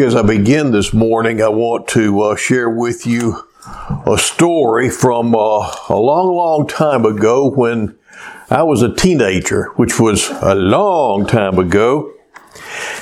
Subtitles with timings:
[0.00, 3.44] As I begin this morning, I want to uh, share with you
[4.06, 7.98] a story from uh, a long, long time ago when
[8.48, 12.14] I was a teenager, which was a long time ago.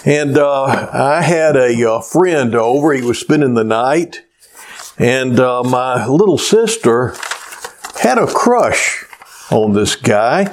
[0.04, 2.92] And uh, I had a uh, friend over.
[2.92, 4.24] He was spending the night,
[4.98, 7.14] and uh, my little sister
[8.00, 9.04] had a crush
[9.52, 10.52] on this guy.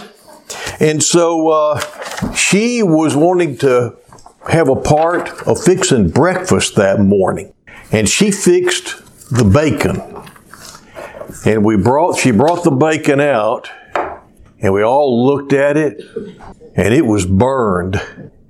[0.80, 3.98] And so uh, she was wanting to
[4.50, 7.54] have a part of fixing breakfast that morning.
[7.92, 10.02] And she fixed the bacon.
[11.46, 13.70] And we brought, she brought the bacon out
[14.60, 16.02] and we all looked at it
[16.76, 18.02] and it was burned.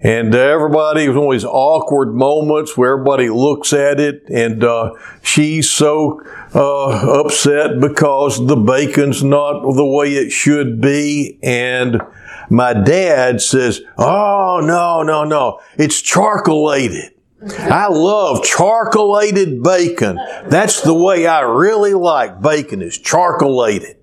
[0.01, 4.63] And everybody, it was one of these awkward moments where everybody looks at it and
[4.63, 6.21] uh, she's so
[6.53, 11.39] uh, upset because the bacon's not the way it should be.
[11.41, 12.01] And
[12.49, 15.59] my dad says, Oh, no, no, no.
[15.77, 17.11] It's charcoalated.
[17.47, 20.19] I love charcoalated bacon.
[20.47, 23.97] That's the way I really like bacon is charcoalated.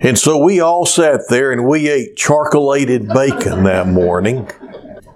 [0.00, 4.50] And so we all sat there and we ate charcoalated bacon that morning.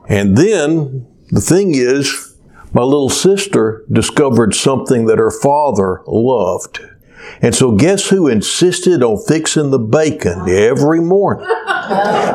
[0.08, 2.34] And then the thing is,
[2.72, 6.80] my little sister discovered something that her father loved.
[7.42, 11.46] And so guess who insisted on fixing the bacon every morning?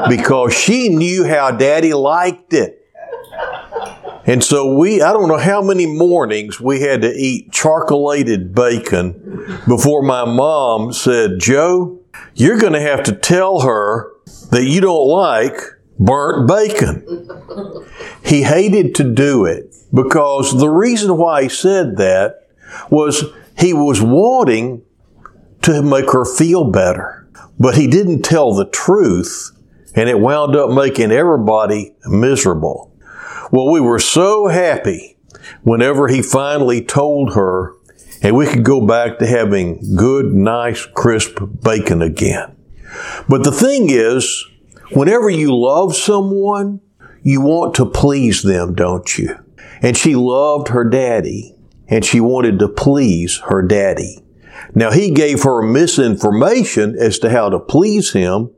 [0.10, 2.80] Because she knew how daddy liked it.
[4.26, 9.60] And so we, I don't know how many mornings we had to eat charcoalated bacon
[9.68, 12.00] before my mom said, Joe,
[12.36, 14.12] you're going to have to tell her
[14.52, 15.60] that you don't like
[16.00, 17.06] burnt bacon.
[18.24, 22.48] He hated to do it because the reason why he said that
[22.90, 23.26] was
[23.58, 24.84] he was wanting
[25.64, 27.23] to make her feel better.
[27.60, 29.52] But he didn't tell the truth,
[29.96, 32.92] and it wound up making everybody miserable.
[33.52, 35.18] Well, we were so happy
[35.62, 37.76] whenever he finally told her,
[38.22, 42.56] and we could go back to having good, nice, crisp bacon again.
[43.28, 44.46] But the thing is,
[44.92, 46.82] whenever you love someone,
[47.22, 49.38] you want to please them, don't you?
[49.82, 51.56] And she loved her daddy,
[51.88, 54.24] and she wanted to please her daddy.
[54.76, 58.52] Now he gave her misinformation as to how to please him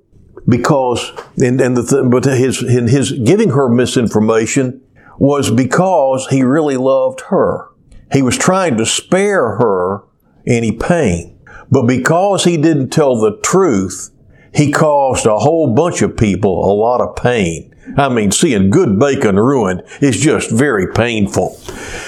[0.47, 4.81] because, and, and the th- but his, in his giving her misinformation
[5.17, 7.69] was because he really loved her.
[8.11, 10.03] He was trying to spare her
[10.45, 11.39] any pain.
[11.71, 14.11] But because he didn't tell the truth,
[14.53, 17.75] he caused a whole bunch of people a lot of pain.
[17.97, 21.57] I mean, seeing good bacon ruined is just very painful.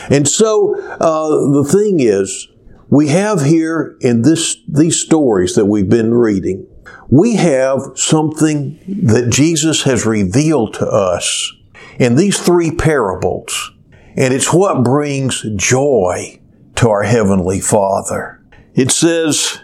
[0.09, 2.47] And so, uh, the thing is,
[2.89, 6.67] we have here in this, these stories that we've been reading,
[7.09, 11.53] we have something that Jesus has revealed to us
[11.99, 13.71] in these three parables.
[14.15, 16.39] And it's what brings joy
[16.75, 18.43] to our Heavenly Father.
[18.73, 19.59] It says,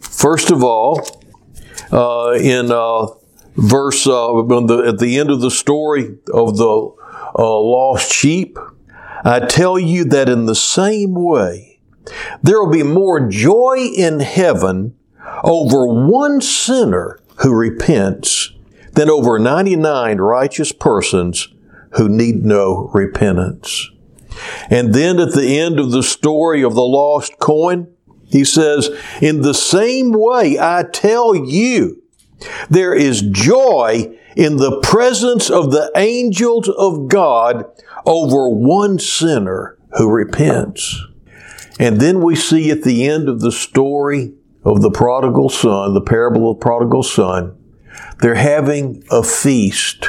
[0.00, 1.00] first of all,
[1.90, 3.06] uh, in uh,
[3.56, 4.38] verse uh,
[4.86, 6.94] at the end of the story of the
[7.38, 8.58] uh, lost sheep,
[9.24, 11.71] I tell you that in the same way,
[12.42, 14.94] there will be more joy in heaven
[15.44, 18.52] over one sinner who repents
[18.92, 21.48] than over 99 righteous persons
[21.92, 23.90] who need no repentance.
[24.70, 27.88] And then at the end of the story of the lost coin,
[28.26, 28.90] he says,
[29.20, 32.02] In the same way, I tell you,
[32.70, 37.64] there is joy in the presence of the angels of God
[38.06, 41.04] over one sinner who repents.
[41.78, 44.34] And then we see at the end of the story
[44.64, 47.56] of the prodigal son, the parable of the prodigal son,
[48.20, 50.08] they're having a feast.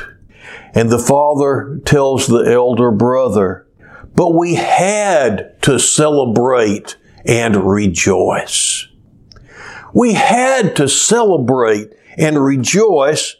[0.75, 3.67] And the father tells the elder brother,
[4.15, 8.87] but we had to celebrate and rejoice.
[9.93, 13.35] We had to celebrate and rejoice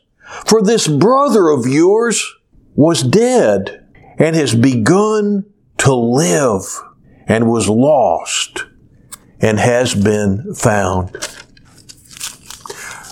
[0.46, 2.24] for this brother of yours
[2.76, 3.86] was dead
[4.18, 5.46] and has begun
[5.80, 6.82] to live
[7.28, 8.66] and was lost
[9.40, 11.12] and has been found.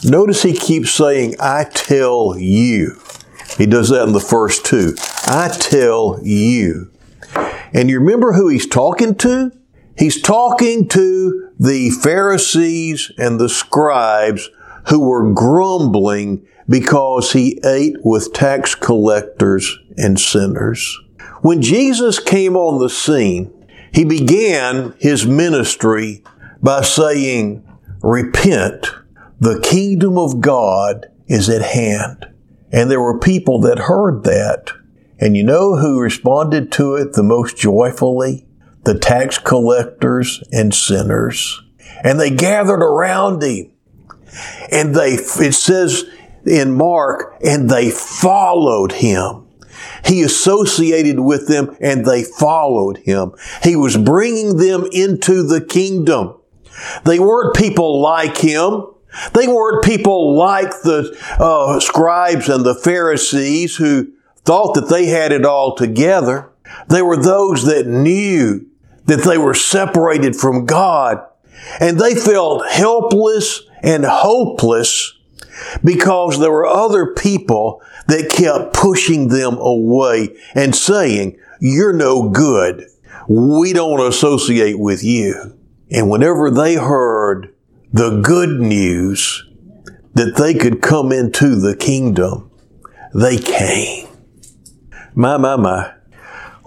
[0.03, 2.99] Notice he keeps saying, I tell you.
[3.57, 4.95] He does that in the first two.
[5.27, 6.91] I tell you.
[7.73, 9.51] And you remember who he's talking to?
[9.97, 14.49] He's talking to the Pharisees and the scribes
[14.89, 20.99] who were grumbling because he ate with tax collectors and sinners.
[21.41, 23.53] When Jesus came on the scene,
[23.93, 26.23] he began his ministry
[26.61, 27.67] by saying,
[28.01, 28.91] Repent,
[29.39, 32.25] the kingdom of God is at hand.
[32.71, 34.71] And there were people that heard that
[35.21, 38.47] And you know who responded to it the most joyfully?
[38.85, 41.61] The tax collectors and sinners.
[42.03, 43.71] And they gathered around him.
[44.71, 46.05] And they, it says
[46.45, 49.47] in Mark, and they followed him.
[50.05, 53.33] He associated with them and they followed him.
[53.63, 56.35] He was bringing them into the kingdom.
[57.05, 58.85] They weren't people like him.
[59.33, 64.11] They weren't people like the uh, scribes and the Pharisees who
[64.43, 66.49] thought that they had it all together.
[66.87, 68.65] They were those that knew
[69.05, 71.25] that they were separated from God
[71.79, 75.17] and they felt helpless and hopeless
[75.83, 82.87] because there were other people that kept pushing them away and saying, you're no good.
[83.27, 85.57] We don't associate with you.
[85.91, 87.53] And whenever they heard
[87.93, 89.45] the good news
[90.13, 92.49] that they could come into the kingdom,
[93.13, 94.07] they came.
[95.13, 95.93] My, my, my.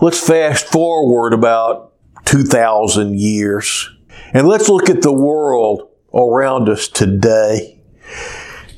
[0.01, 1.93] Let's fast forward about
[2.27, 3.91] 2,000 years
[4.33, 7.81] and let's look at the world around us today.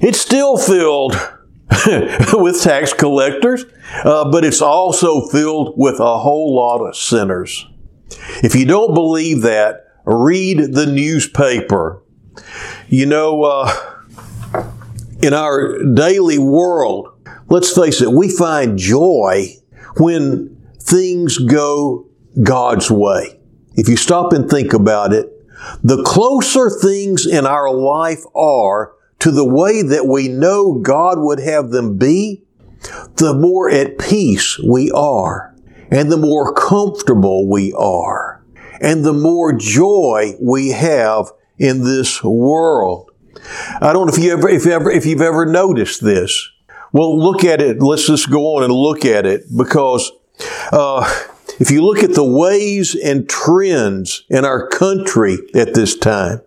[0.00, 1.12] It's still filled
[2.32, 3.64] with tax collectors,
[4.04, 7.66] uh, but it's also filled with a whole lot of sinners.
[8.42, 12.02] If you don't believe that, read the newspaper.
[12.88, 13.96] You know, uh,
[15.22, 17.08] in our daily world,
[17.48, 19.48] let's face it, we find joy
[19.98, 22.06] when things go
[22.42, 23.40] God's way.
[23.74, 25.32] If you stop and think about it,
[25.82, 31.40] the closer things in our life are to the way that we know God would
[31.40, 32.42] have them be,
[33.16, 35.54] the more at peace we are,
[35.90, 38.42] and the more comfortable we are,
[38.80, 43.10] and the more joy we have in this world.
[43.80, 46.50] I don't know if you ever, if ever, if you've ever noticed this.
[46.92, 47.82] Well, look at it.
[47.82, 50.10] Let's just go on and look at it because,
[50.72, 51.24] uh,
[51.58, 56.40] if you look at the ways and trends in our country at this time,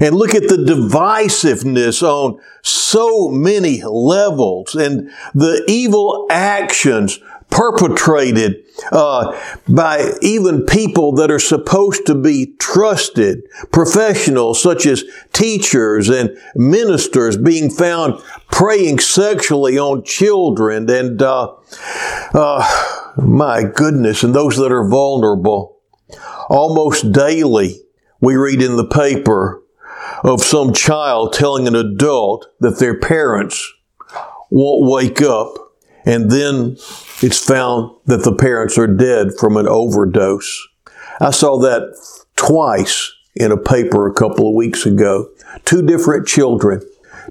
[0.00, 7.20] and look at the divisiveness on so many levels and the evil actions
[7.52, 8.56] perpetrated
[8.92, 9.38] uh,
[9.68, 17.36] by even people that are supposed to be trusted, professionals such as teachers and ministers
[17.36, 18.18] being found
[18.50, 21.52] preying sexually on children and uh,
[22.32, 25.78] uh, my goodness, and those that are vulnerable.
[26.48, 27.81] Almost daily,
[28.22, 29.62] we read in the paper
[30.24, 33.70] of some child telling an adult that their parents
[34.50, 35.54] won't wake up
[36.04, 36.76] and then
[37.22, 40.68] it's found that the parents are dead from an overdose.
[41.20, 41.96] I saw that
[42.36, 45.28] twice in a paper a couple of weeks ago.
[45.64, 46.82] Two different children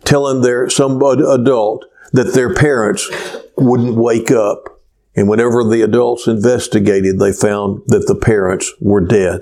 [0.03, 3.09] telling their some adult that their parents
[3.57, 4.81] wouldn't wake up.
[5.15, 9.41] And whenever the adults investigated, they found that the parents were dead.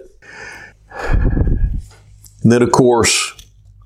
[0.91, 3.36] And then, of course,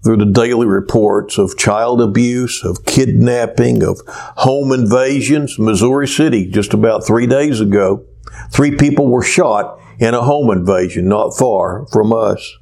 [0.03, 5.57] through the daily reports of child abuse, of kidnapping, of home invasions.
[5.57, 8.05] Missouri City, just about three days ago,
[8.51, 12.57] three people were shot in a home invasion not far from us.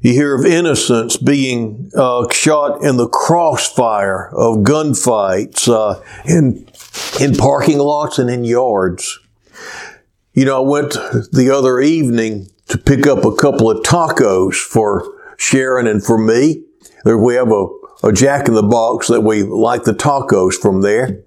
[0.00, 6.68] You hear of innocents being uh, shot in the crossfire of gunfights uh, in
[7.20, 9.18] in parking lots and in yards.
[10.34, 10.92] You know, I went
[11.32, 15.04] the other evening to pick up a couple of tacos for
[15.36, 16.64] Sharon and for me.
[17.04, 17.66] We have a,
[18.02, 21.22] a Jack in the Box that we like the tacos from there.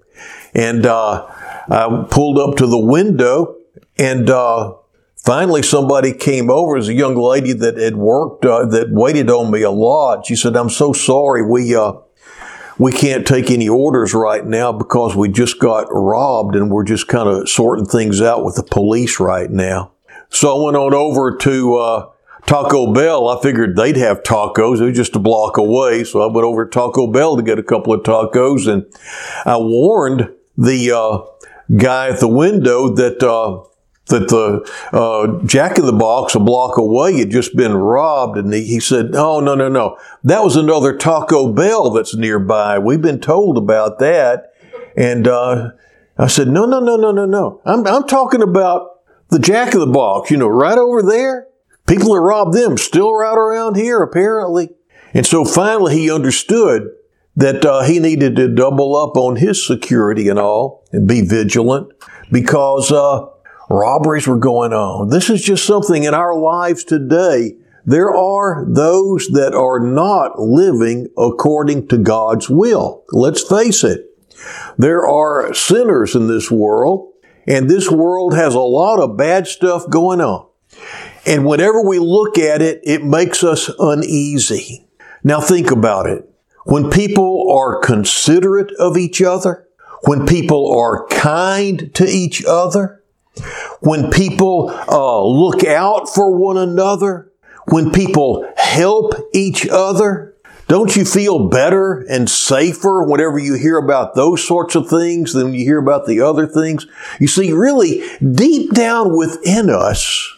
[0.53, 1.27] And uh,
[1.69, 3.55] I pulled up to the window
[3.97, 4.75] and uh,
[5.17, 6.75] finally somebody came over.
[6.75, 10.25] It was a young lady that had worked, uh, that waited on me a lot.
[10.25, 11.41] She said, I'm so sorry.
[11.41, 11.93] We, uh,
[12.77, 17.07] we can't take any orders right now because we just got robbed and we're just
[17.07, 19.91] kind of sorting things out with the police right now.
[20.31, 22.09] So I went on over to uh,
[22.45, 24.81] Taco Bell, I figured they'd have tacos.
[24.81, 26.03] It was just a block away.
[26.03, 28.85] So I went over to Taco Bell to get a couple of tacos and
[29.45, 31.19] I warned the uh,
[31.77, 33.63] guy at the window that uh,
[34.07, 38.53] that the uh, Jack in the Box a block away had just been robbed, and
[38.53, 42.77] he, he said, "Oh no, no, no, that was another Taco Bell that's nearby.
[42.79, 44.53] We've been told about that."
[44.97, 45.71] And uh,
[46.17, 47.61] I said, "No, no, no, no, no, no.
[47.65, 49.00] I'm I'm talking about
[49.31, 51.47] the jack of the box, You know, right over there."
[51.87, 54.69] People that robbed them still right around here, apparently.
[55.13, 56.87] And so finally he understood
[57.35, 61.91] that uh, he needed to double up on his security and all and be vigilant
[62.31, 63.25] because uh,
[63.69, 65.09] robberies were going on.
[65.09, 67.57] This is just something in our lives today.
[67.85, 73.03] There are those that are not living according to God's will.
[73.11, 74.05] Let's face it.
[74.77, 77.10] There are sinners in this world,
[77.47, 80.47] and this world has a lot of bad stuff going on.
[81.25, 84.87] And whenever we look at it, it makes us uneasy.
[85.23, 86.27] Now think about it.
[86.65, 89.67] When people are considerate of each other,
[90.03, 93.03] when people are kind to each other,
[93.81, 97.31] when people uh, look out for one another,
[97.69, 100.30] when people help each other,
[100.71, 105.53] don't you feel better and safer whenever you hear about those sorts of things than
[105.53, 106.87] you hear about the other things?
[107.19, 110.33] You see, really, deep down within us,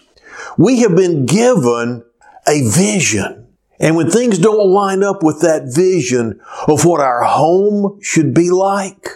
[0.57, 2.03] we have been given
[2.47, 3.47] a vision.
[3.79, 8.49] And when things don't line up with that vision of what our home should be
[8.49, 9.07] like,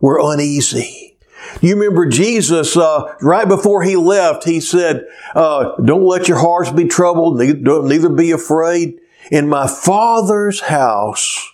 [0.00, 1.16] we're uneasy.
[1.60, 6.72] You remember Jesus, uh, right before he left, he said, uh, don't let your hearts
[6.72, 8.98] be troubled, neither, neither be afraid.
[9.30, 11.50] In my Father's house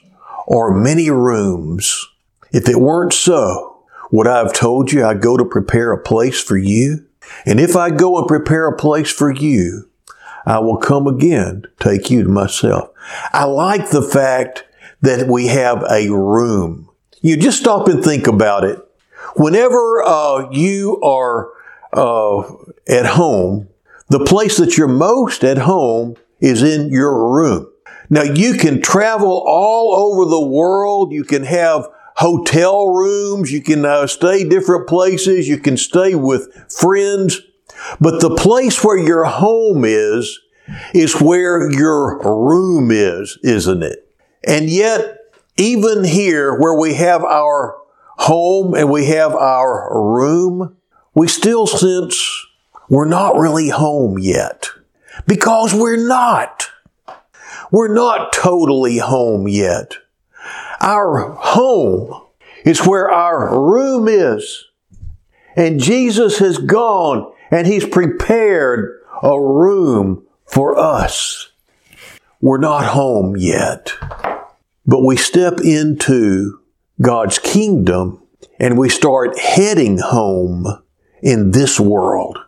[0.48, 2.06] are many rooms.
[2.52, 6.42] If it weren't so, would I have told you I'd go to prepare a place
[6.42, 7.06] for you?
[7.46, 9.88] And if I go and prepare a place for you,
[10.44, 12.90] I will come again, take you to myself.
[13.32, 14.64] I like the fact
[15.00, 16.90] that we have a room.
[17.20, 18.78] You just stop and think about it.
[19.36, 21.50] Whenever uh, you are
[21.92, 22.40] uh,
[22.88, 23.68] at home,
[24.08, 27.66] the place that you're most at home is in your room.
[28.08, 31.12] Now you can travel all over the world.
[31.12, 33.52] You can have hotel rooms.
[33.52, 35.48] You can uh, stay different places.
[35.48, 37.40] You can stay with friends.
[38.00, 40.38] But the place where your home is,
[40.92, 44.06] is where your room is, isn't it?
[44.46, 45.18] And yet,
[45.56, 47.76] even here where we have our
[48.18, 50.76] home and we have our room,
[51.14, 52.46] we still sense
[52.88, 54.68] we're not really home yet.
[55.26, 56.68] Because we're not.
[57.70, 59.94] We're not totally home yet.
[60.80, 62.22] Our home
[62.64, 64.66] is where our room is.
[65.56, 71.50] And Jesus has gone and He's prepared a room for us.
[72.40, 73.92] We're not home yet,
[74.86, 76.60] but we step into
[77.00, 78.22] God's kingdom
[78.58, 80.66] and we start heading home
[81.22, 82.38] in this world.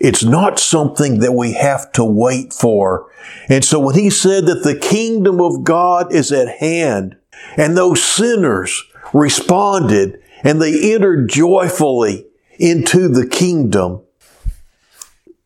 [0.00, 3.12] It's not something that we have to wait for.
[3.48, 7.16] And so when he said that the kingdom of God is at hand,
[7.56, 12.26] and those sinners responded and they entered joyfully
[12.58, 14.02] into the kingdom.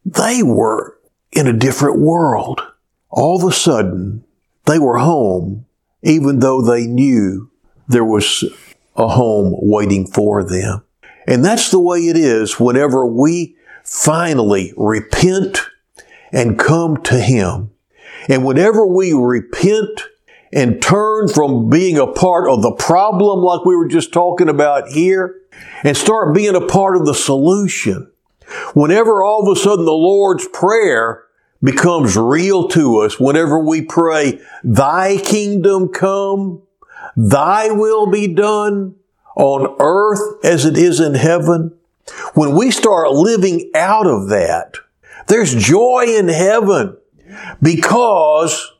[0.04, 0.99] They were
[1.32, 2.61] in a different world.
[3.11, 4.25] All of a sudden,
[4.66, 5.66] they were home,
[6.02, 7.50] even though they knew
[7.88, 8.44] there was
[8.96, 10.84] a home waiting for them.
[11.26, 13.53] And that's the way it is whenever we
[13.85, 15.61] finally repent
[16.33, 17.71] and come to Him.
[18.29, 20.03] And whenever we repent
[20.53, 24.88] and turn from being a part of the problem like we were just talking about
[24.88, 25.41] here
[25.83, 28.11] and start being a part of the solution.
[28.73, 31.25] Whenever all of a sudden the Lord's Prayer
[31.62, 36.62] becomes real to us, whenever we pray, Thy kingdom come,
[37.17, 38.95] Thy will be done
[39.37, 41.75] on earth as it is in heaven,
[42.34, 44.76] when we start living out of that,
[45.26, 46.96] there's joy in heaven
[47.62, 48.73] because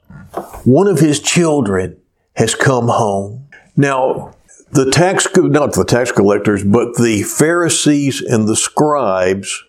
[0.65, 1.97] one of his children
[2.37, 3.49] has come home.
[3.77, 4.35] Now,
[4.73, 9.63] the tax, not the tax collectors, but the Pharisees and the scribes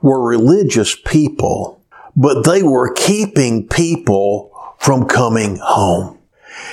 [0.00, 1.82] were religious people,
[2.16, 6.18] but they were keeping people from coming home.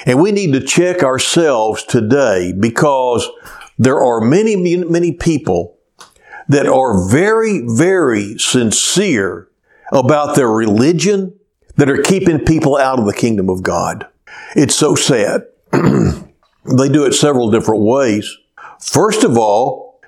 [0.05, 3.27] And we need to check ourselves today because
[3.77, 5.74] there are many, many people
[6.49, 9.47] that are very, very sincere
[9.91, 11.33] about their religion
[11.75, 14.07] that are keeping people out of the kingdom of God.
[14.55, 15.43] It's so sad.
[15.71, 18.37] they do it several different ways.
[18.79, 20.01] First of all,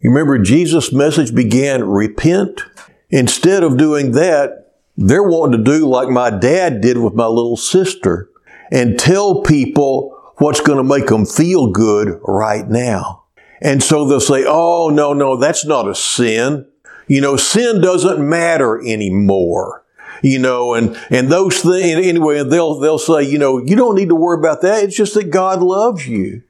[0.00, 2.62] you remember Jesus' message began repent.
[3.10, 7.56] Instead of doing that, they're wanting to do like my dad did with my little
[7.56, 8.30] sister
[8.70, 13.24] and tell people what's going to make them feel good right now.
[13.60, 16.66] And so they'll say, oh, no, no, that's not a sin.
[17.08, 19.84] You know, sin doesn't matter anymore
[20.22, 24.08] you know, and, and those things, anyway, they'll, they'll say, you know, you don't need
[24.08, 24.84] to worry about that.
[24.84, 26.42] It's just that God loves you.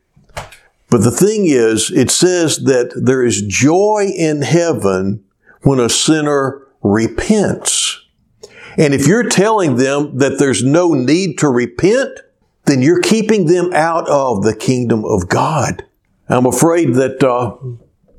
[0.88, 5.24] But the thing is, it says that there is joy in heaven
[5.62, 8.00] when a sinner repents.
[8.78, 12.20] And if you're telling them that there's no need to repent,
[12.66, 15.84] then you're keeping them out of the kingdom of God.
[16.28, 17.56] I'm afraid that uh,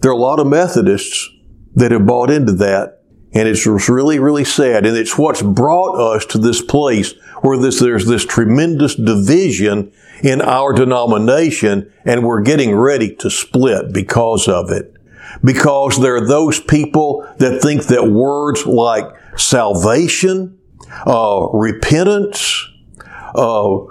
[0.01, 1.29] there are a lot of Methodists
[1.75, 3.01] that have bought into that
[3.33, 4.85] And it's really, really sad.
[4.85, 9.91] And it's what's brought us to this place where this, there's this tremendous division
[10.23, 14.93] in our denomination and we're getting ready to split because of it.
[15.43, 19.05] Because there are those people that think that words like
[19.37, 20.57] salvation,
[21.05, 22.67] uh, repentance,
[23.35, 23.83] uh,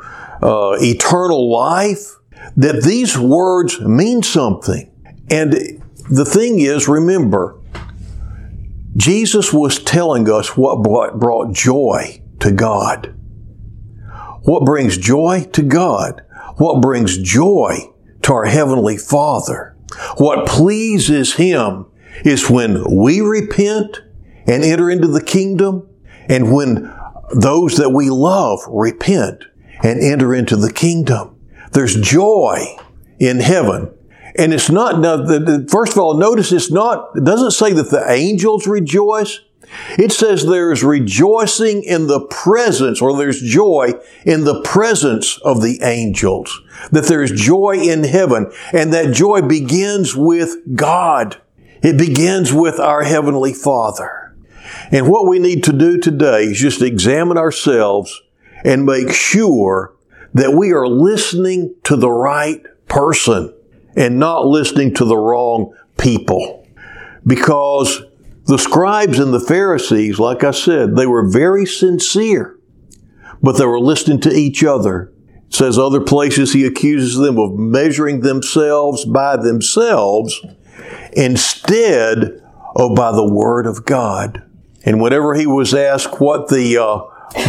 [0.42, 2.16] uh, eternal life,
[2.56, 4.90] that these words mean something.
[5.30, 5.52] And
[6.10, 7.58] the thing is, remember,
[8.96, 13.14] Jesus was telling us what brought joy to God.
[14.42, 16.22] What brings joy to God?
[16.56, 19.76] What brings joy to our Heavenly Father?
[20.16, 21.86] What pleases Him
[22.24, 24.00] is when we repent
[24.46, 25.88] and enter into the kingdom
[26.28, 26.92] and when
[27.34, 29.44] those that we love repent
[29.82, 31.35] and enter into the kingdom.
[31.76, 32.74] There's joy
[33.18, 33.90] in heaven.
[34.38, 35.02] And it's not,
[35.70, 39.40] first of all, notice it's not, it doesn't say that the angels rejoice.
[39.98, 43.92] It says there's rejoicing in the presence, or there's joy
[44.24, 46.62] in the presence of the angels.
[46.92, 51.36] That there's joy in heaven, and that joy begins with God.
[51.82, 54.34] It begins with our Heavenly Father.
[54.90, 58.22] And what we need to do today is just examine ourselves
[58.64, 59.95] and make sure
[60.34, 63.52] that we are listening to the right person
[63.96, 66.66] and not listening to the wrong people.
[67.26, 68.02] Because
[68.44, 72.58] the scribes and the Pharisees, like I said, they were very sincere,
[73.42, 75.12] but they were listening to each other.
[75.48, 80.44] It says other places he accuses them of measuring themselves by themselves
[81.12, 82.42] instead
[82.76, 84.42] of by the Word of God.
[84.84, 87.00] And whenever he was asked what the uh,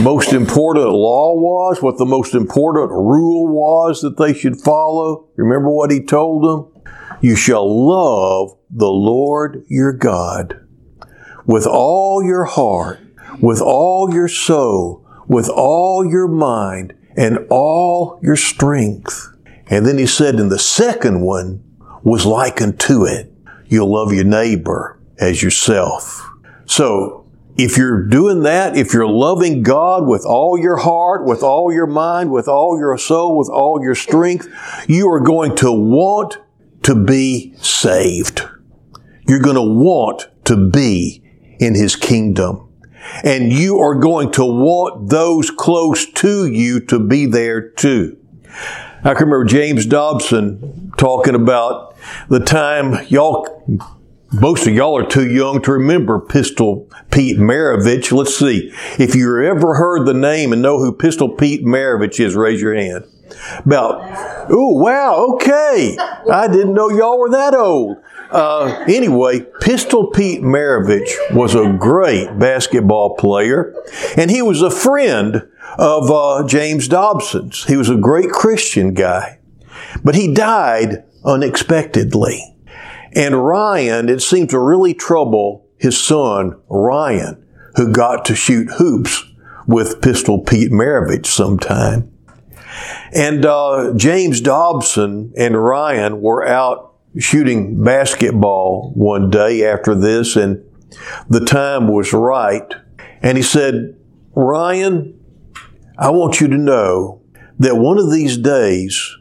[0.01, 5.69] most important law was, what the most important rule was that they should follow, remember
[5.69, 6.83] what he told them?
[7.21, 10.59] You shall love the Lord your God
[11.45, 12.99] with all your heart,
[13.41, 19.33] with all your soul, with all your mind, and all your strength.
[19.67, 21.63] And then he said, and the second one
[22.03, 23.31] was likened to it.
[23.65, 26.29] You'll love your neighbor as yourself.
[26.65, 27.26] So,
[27.57, 31.87] if you're doing that, if you're loving God with all your heart, with all your
[31.87, 34.47] mind, with all your soul, with all your strength,
[34.87, 36.37] you are going to want
[36.83, 38.47] to be saved.
[39.27, 41.23] You're going to want to be
[41.59, 42.63] in His kingdom.
[43.23, 48.17] And you are going to want those close to you to be there too.
[49.03, 51.95] I can remember James Dobson talking about
[52.29, 53.63] the time y'all,
[54.31, 58.11] most of y'all are too young to remember Pistol Pete Maravich.
[58.11, 58.73] Let's see.
[58.99, 62.75] If you ever heard the name and know who Pistol Pete Maravich is, raise your
[62.75, 63.05] hand.
[63.65, 64.01] About,
[64.49, 65.97] oh wow, okay.
[66.31, 67.97] I didn't know y'all were that old.
[68.29, 73.73] Uh, anyway, Pistol Pete Maravich was a great basketball player,
[74.17, 77.63] and he was a friend of uh, James Dobson's.
[77.65, 79.39] He was a great Christian guy,
[80.03, 82.56] but he died unexpectedly.
[83.13, 87.43] And Ryan, it seemed to really trouble his son, Ryan,
[87.75, 89.23] who got to shoot hoops
[89.67, 92.11] with Pistol Pete Maravich sometime.
[93.13, 100.63] And uh, James Dobson and Ryan were out shooting basketball one day after this, and
[101.29, 102.73] the time was right.
[103.21, 103.95] And he said,
[104.33, 105.19] Ryan,
[105.97, 107.21] I want you to know
[107.59, 109.15] that one of these days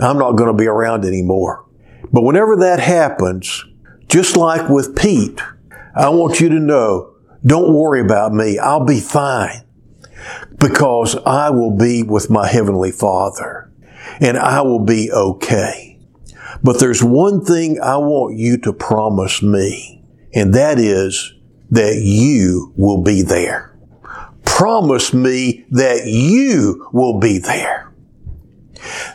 [0.00, 1.66] I'm not going to be around anymore.
[2.12, 3.64] But whenever that happens,
[4.08, 5.40] just like with Pete,
[5.94, 8.58] I want you to know, don't worry about me.
[8.58, 9.62] I'll be fine
[10.58, 13.72] because I will be with my Heavenly Father
[14.20, 15.98] and I will be okay.
[16.62, 21.34] But there's one thing I want you to promise me, and that is
[21.70, 23.74] that you will be there.
[24.44, 27.81] Promise me that you will be there.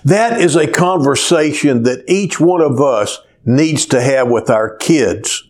[0.05, 5.43] That is a conversation that each one of us needs to have with our kids.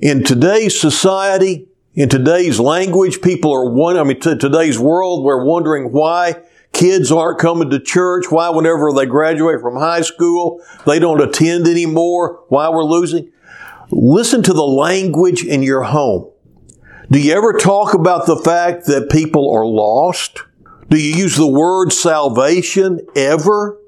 [0.00, 5.44] In today's society, in today's language, people are one, I mean, to today's world, we're
[5.44, 8.30] wondering why Kids aren't coming to church.
[8.30, 12.44] Why, whenever they graduate from high school, they don't attend anymore?
[12.48, 13.30] Why we're losing?
[13.90, 16.30] Listen to the language in your home.
[17.10, 20.42] Do you ever talk about the fact that people are lost?
[20.92, 23.80] Do you use the word salvation ever?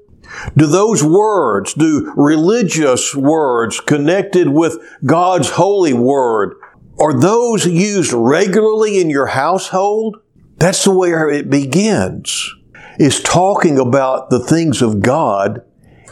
[0.57, 6.55] Do those words, do religious words connected with God's holy word,
[6.99, 10.17] are those used regularly in your household?
[10.57, 12.51] That's the way it begins
[12.97, 15.61] is talking about the things of God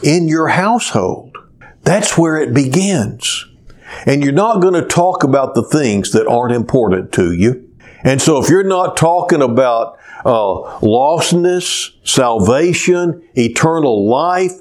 [0.00, 1.36] in your household.
[1.82, 3.44] That's where it begins.
[4.06, 7.63] And you're not going to talk about the things that aren't important to you.
[8.04, 14.52] And so if you're not talking about uh, lostness, salvation, eternal life,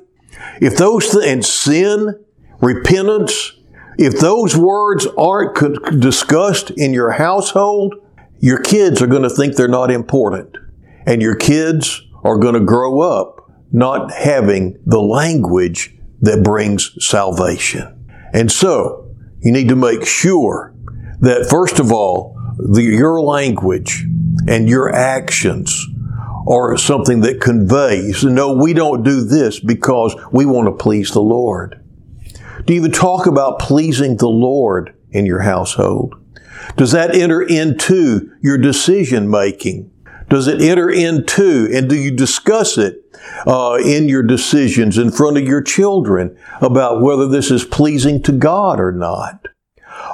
[0.62, 2.24] if those th- and sin,
[2.62, 3.54] repentance,
[3.98, 7.96] if those words aren't discussed in your household,
[8.40, 10.58] your kids are going to think they're not important.
[11.06, 18.08] And your kids are going to grow up not having the language that brings salvation.
[18.34, 20.74] And so, you need to make sure
[21.20, 24.06] that first of all, the, your language
[24.48, 25.88] and your actions
[26.48, 31.22] are something that conveys, no, we don't do this because we want to please the
[31.22, 31.82] Lord.
[32.66, 36.16] Do you even talk about pleasing the Lord in your household?
[36.78, 39.92] Does that enter into your decision making?
[40.30, 43.04] Does it enter into, and do you discuss it
[43.46, 48.32] uh, in your decisions in front of your children about whether this is pleasing to
[48.32, 49.48] God or not?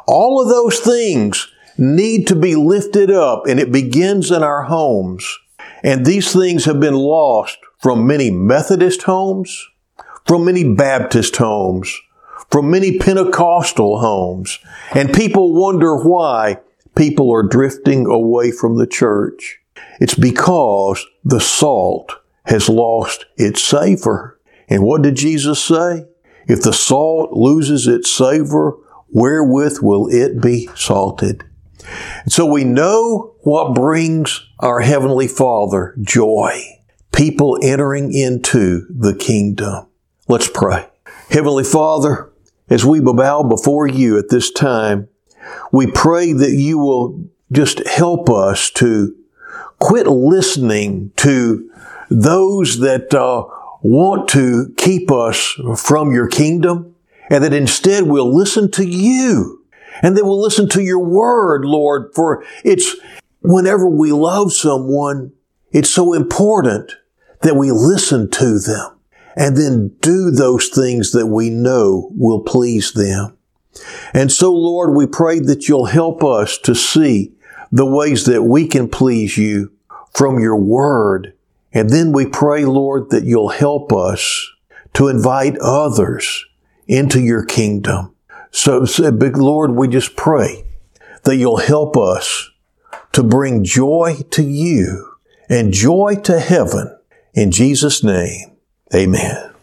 [0.08, 5.40] All of those things need to be lifted up, and it begins in our homes.
[5.82, 9.68] And these things have been lost from many Methodist homes,
[10.26, 11.98] from many Baptist homes,
[12.52, 14.60] from many Pentecostal homes.
[14.92, 16.60] And people wonder why
[16.96, 19.60] people are drifting away from the church.
[20.02, 22.14] It's because the salt
[22.44, 24.38] has lost its savor.
[24.68, 26.06] And what did Jesus say?
[26.48, 28.76] If the salt loses its savor,
[29.10, 31.46] wherewith will it be salted?
[32.28, 36.62] So we know what brings our Heavenly Father joy.
[37.12, 39.88] People entering into the kingdom.
[40.28, 40.88] Let's pray.
[41.30, 42.32] Heavenly Father,
[42.70, 45.10] as we bow before you at this time,
[45.72, 49.16] we pray that you will just help us to
[49.80, 51.70] quit listening to
[52.10, 53.46] those that uh,
[53.82, 56.96] want to keep us from your kingdom
[57.30, 59.59] and that instead we'll listen to you
[60.02, 62.96] and that we'll listen to your word, Lord, for it's
[63.42, 65.32] whenever we love someone,
[65.72, 66.94] it's so important
[67.42, 69.00] that we listen to them
[69.36, 73.38] and then do those things that we know will please them.
[74.14, 77.34] And so, Lord, we pray that you'll help us to see
[77.72, 79.72] the ways that we can please you
[80.14, 81.34] from your word.
[81.72, 84.50] And then we pray, Lord, that you'll help us
[84.94, 86.46] to invite others
[86.88, 88.16] into your kingdom.
[88.52, 90.66] So, big Lord, we just pray
[91.24, 92.50] that you'll help us
[93.14, 95.14] to bring joy to you
[95.50, 96.96] and joy to heaven.
[97.34, 98.58] In Jesus' name,
[98.94, 99.49] amen.